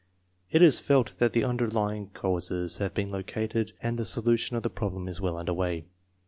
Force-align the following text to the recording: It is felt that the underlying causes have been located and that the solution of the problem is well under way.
It 0.49 0.63
is 0.63 0.79
felt 0.79 1.19
that 1.19 1.33
the 1.33 1.43
underlying 1.43 2.07
causes 2.09 2.77
have 2.77 2.95
been 2.95 3.11
located 3.11 3.73
and 3.83 3.99
that 3.99 4.01
the 4.01 4.05
solution 4.05 4.57
of 4.57 4.63
the 4.63 4.69
problem 4.71 5.07
is 5.07 5.21
well 5.21 5.37
under 5.37 5.53
way. 5.53 5.85